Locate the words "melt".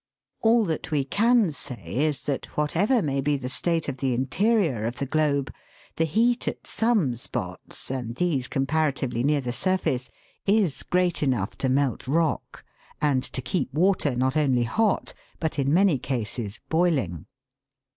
11.69-12.07